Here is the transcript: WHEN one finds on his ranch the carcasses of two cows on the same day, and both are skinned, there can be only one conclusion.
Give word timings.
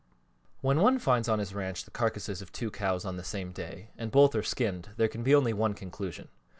WHEN 0.61 0.79
one 0.79 0.97
finds 0.97 1.29
on 1.29 1.37
his 1.37 1.53
ranch 1.53 1.83
the 1.85 1.91
carcasses 1.91 2.41
of 2.41 2.51
two 2.51 2.71
cows 2.71 3.05
on 3.05 3.17
the 3.17 3.23
same 3.23 3.51
day, 3.51 3.91
and 3.99 4.09
both 4.09 4.33
are 4.33 4.41
skinned, 4.41 4.89
there 4.97 5.07
can 5.07 5.21
be 5.21 5.35
only 5.35 5.53
one 5.53 5.75
conclusion. 5.75 6.27